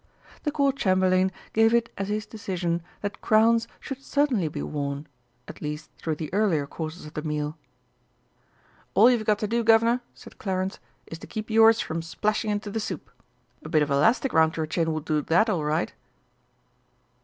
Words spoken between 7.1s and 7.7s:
the meal.